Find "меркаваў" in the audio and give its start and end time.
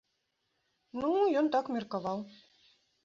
1.77-2.19